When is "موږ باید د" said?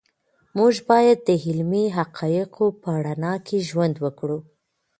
0.57-1.29